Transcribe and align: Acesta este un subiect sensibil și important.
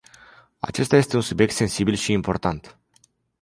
Acesta 0.59 0.97
este 0.97 1.15
un 1.15 1.21
subiect 1.21 1.53
sensibil 1.55 1.95
și 1.95 2.11
important. 2.11 2.77